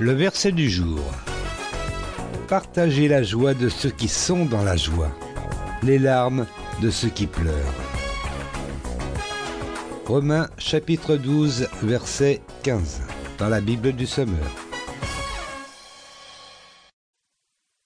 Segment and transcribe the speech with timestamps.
[0.00, 1.00] Le verset du jour.
[2.48, 5.10] Partagez la joie de ceux qui sont dans la joie,
[5.82, 6.46] les larmes
[6.80, 7.54] de ceux qui pleurent.
[10.06, 13.02] Romains chapitre 12 verset 15
[13.38, 14.71] dans la Bible du Sommeur.